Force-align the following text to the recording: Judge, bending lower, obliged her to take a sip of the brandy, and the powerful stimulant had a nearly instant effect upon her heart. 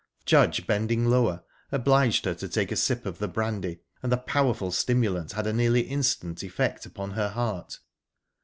Judge, 0.25 0.65
bending 0.65 1.05
lower, 1.05 1.43
obliged 1.71 2.25
her 2.25 2.33
to 2.33 2.49
take 2.49 2.71
a 2.71 2.75
sip 2.75 3.05
of 3.05 3.19
the 3.19 3.27
brandy, 3.27 3.81
and 4.01 4.11
the 4.11 4.17
powerful 4.17 4.71
stimulant 4.71 5.33
had 5.33 5.45
a 5.45 5.53
nearly 5.53 5.81
instant 5.81 6.41
effect 6.41 6.87
upon 6.87 7.11
her 7.11 7.29
heart. 7.29 7.77